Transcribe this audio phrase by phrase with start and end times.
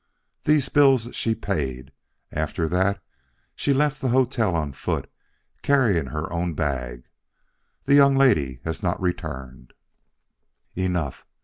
[0.45, 1.91] These bills she paid;
[2.31, 3.03] after that
[3.55, 5.07] she left the hotel on foot,
[5.61, 7.03] carrying her own bag.
[7.85, 9.73] The young lady has not returned"
[10.73, 11.23] "Enough.